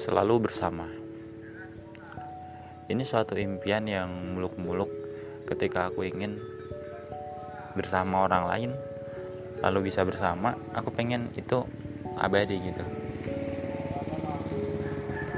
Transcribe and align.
selalu 0.00 0.48
bersama. 0.48 0.88
Ini 2.88 3.04
suatu 3.04 3.36
impian 3.36 3.84
yang 3.84 4.08
muluk-muluk 4.32 4.88
ketika 5.44 5.92
aku 5.92 6.08
ingin 6.08 6.40
bersama 7.76 8.24
orang 8.24 8.48
lain, 8.48 8.70
lalu 9.60 9.92
bisa 9.92 10.00
bersama. 10.08 10.56
Aku 10.72 10.88
pengen 10.88 11.28
itu 11.36 11.68
abadi 12.16 12.56
gitu. 12.64 12.84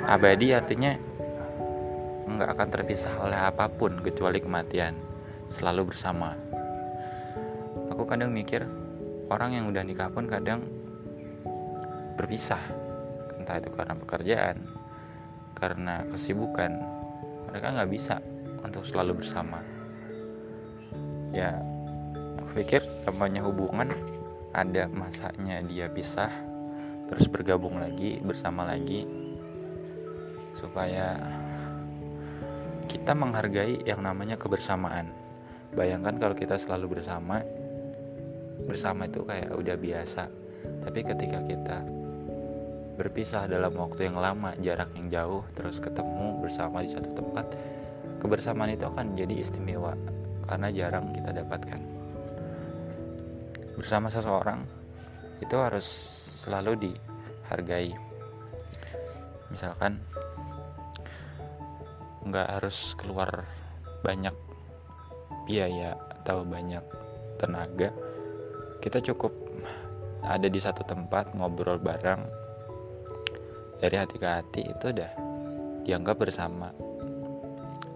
Abadi 0.07 0.55
artinya 0.55 0.95
nggak 2.31 2.49
akan 2.55 2.69
terpisah 2.71 3.19
oleh 3.19 3.37
apa 3.43 3.67
pun 3.67 3.99
kecuali 3.99 4.39
kematian, 4.39 4.95
selalu 5.51 5.91
bersama. 5.91 6.39
Aku 7.91 8.07
kadang 8.07 8.31
mikir 8.31 8.63
orang 9.27 9.59
yang 9.59 9.67
udah 9.75 9.83
nikah 9.83 10.09
pun 10.09 10.31
kadang 10.31 10.63
berpisah 12.15 12.82
entah 13.43 13.59
itu 13.59 13.75
karena 13.75 13.99
pekerjaan 13.99 14.57
karena 15.59 16.07
kesibukan 16.07 16.79
mereka 17.51 17.75
nggak 17.75 17.91
bisa 17.91 18.17
untuk 18.63 18.87
selalu 18.87 19.23
bersama. 19.23 19.59
Ya 21.35 21.59
aku 22.39 22.63
pikir 22.63 22.87
namanya 23.05 23.43
hubungan 23.43 23.91
ada 24.55 24.87
masanya 24.89 25.59
dia 25.67 25.91
pisah 25.91 26.31
terus 27.11 27.27
bergabung 27.29 27.77
lagi 27.83 28.23
bersama 28.23 28.65
lagi 28.65 29.05
supaya 30.57 31.19
kita 32.87 33.13
menghargai 33.17 33.83
yang 33.85 34.01
namanya 34.05 34.39
kebersamaan. 34.39 35.11
Bayangkan 35.73 36.21
kalau 36.21 36.37
kita 36.37 36.61
selalu 36.61 37.01
bersama 37.01 37.41
bersama 38.69 39.09
itu 39.09 39.25
kayak 39.25 39.51
udah 39.57 39.77
biasa. 39.77 40.23
Tapi 40.85 41.01
ketika 41.03 41.39
kita 41.43 42.02
berpisah 42.97 43.49
dalam 43.49 43.73
waktu 43.73 44.13
yang 44.13 44.21
lama, 44.21 44.53
jarak 44.61 44.93
yang 44.93 45.09
jauh, 45.09 45.43
terus 45.57 45.81
ketemu 45.81 46.41
bersama 46.45 46.85
di 46.85 46.93
satu 46.93 47.09
tempat, 47.17 47.47
kebersamaan 48.21 48.77
itu 48.77 48.85
akan 48.85 49.17
jadi 49.17 49.35
istimewa 49.41 49.97
karena 50.45 50.69
jarang 50.69 51.09
kita 51.17 51.33
dapatkan. 51.33 51.81
Bersama 53.81 54.13
seseorang 54.13 54.61
itu 55.41 55.57
harus 55.57 55.87
selalu 56.45 56.77
dihargai. 56.77 57.97
Misalkan 59.49 59.99
nggak 62.23 62.49
harus 62.61 62.95
keluar 62.95 63.49
banyak 64.05 64.35
biaya 65.49 65.99
atau 66.23 66.47
banyak 66.47 66.85
tenaga, 67.41 67.91
kita 68.79 69.03
cukup 69.03 69.35
ada 70.23 70.47
di 70.47 70.61
satu 70.63 70.87
tempat 70.87 71.35
ngobrol 71.35 71.83
bareng 71.83 72.23
dari 73.83 73.99
hati 73.99 74.15
ke 74.15 74.29
hati 74.31 74.63
itu 74.63 74.95
udah 74.95 75.11
dianggap 75.83 76.23
bersama. 76.23 76.71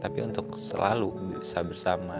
Tapi 0.02 0.18
untuk 0.26 0.58
selalu 0.58 1.38
bisa 1.38 1.62
bersama 1.62 2.18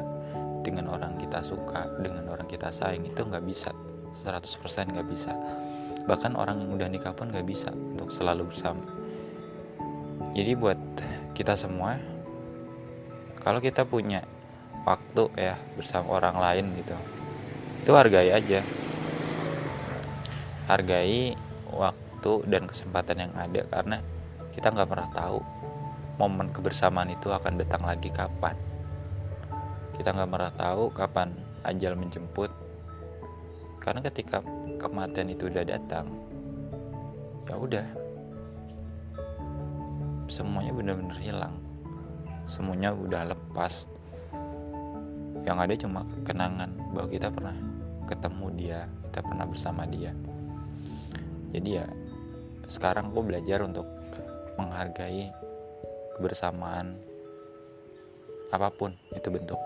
dengan 0.62 0.94
orang 0.94 1.18
kita 1.18 1.42
suka 1.42 1.90
dengan 1.98 2.30
orang 2.30 2.46
kita 2.46 2.70
sayang 2.70 3.02
itu 3.02 3.18
nggak 3.26 3.42
bisa. 3.42 3.74
100% 4.22 4.94
nggak 4.94 5.08
bisa. 5.10 5.34
Bahkan 6.06 6.38
orang 6.38 6.62
yang 6.62 6.78
udah 6.78 6.86
nikah 6.86 7.10
pun 7.10 7.34
nggak 7.34 7.42
bisa 7.42 7.74
untuk 7.74 8.14
selalu 8.14 8.54
bersama. 8.54 8.86
Jadi 10.30 10.52
buat 10.54 10.78
kita 11.34 11.58
semua 11.58 11.98
kalau 13.42 13.58
kita 13.58 13.82
punya 13.82 14.22
waktu 14.86 15.26
ya 15.34 15.58
bersama 15.74 16.14
orang 16.14 16.38
lain 16.38 16.70
gitu 16.78 16.94
itu 17.82 17.90
hargai 17.90 18.30
aja. 18.30 18.62
Hargai 20.66 21.34
waktu 21.70 22.05
waktu 22.26 22.50
dan 22.50 22.66
kesempatan 22.66 23.16
yang 23.22 23.32
ada 23.38 23.62
karena 23.70 24.02
kita 24.50 24.74
nggak 24.74 24.90
pernah 24.90 25.08
tahu 25.14 25.38
momen 26.18 26.50
kebersamaan 26.50 27.14
itu 27.14 27.30
akan 27.30 27.54
datang 27.62 27.86
lagi 27.86 28.10
kapan. 28.10 28.58
Kita 29.94 30.10
nggak 30.10 30.30
pernah 30.34 30.52
tahu 30.58 30.90
kapan 30.90 31.30
ajal 31.62 31.94
menjemput. 31.94 32.50
Karena 33.78 34.02
ketika 34.02 34.42
kematian 34.82 35.30
itu 35.30 35.46
udah 35.46 35.62
datang 35.62 36.10
ya 37.46 37.54
udah 37.54 37.86
semuanya 40.26 40.74
benar-benar 40.74 41.18
hilang. 41.22 41.54
Semuanya 42.50 42.90
udah 42.90 43.22
lepas. 43.30 43.86
Yang 45.46 45.58
ada 45.62 45.74
cuma 45.78 46.00
kenangan 46.26 46.74
bahwa 46.90 47.06
kita 47.06 47.30
pernah 47.30 47.54
ketemu 48.10 48.46
dia 48.58 48.80
kita 49.14 49.22
pernah 49.22 49.46
bersama 49.46 49.86
dia. 49.86 50.10
Jadi 51.54 51.70
ya 51.78 51.86
sekarang 52.66 53.10
aku 53.14 53.22
belajar 53.22 53.62
untuk 53.62 53.86
menghargai 54.58 55.30
kebersamaan 56.18 56.96
apa 58.50 58.68
pun 58.72 58.94
itu 59.12 59.28
bentuk 59.28 59.58